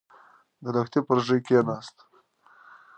[0.63, 1.97] د لښتي پر ژۍکېناست.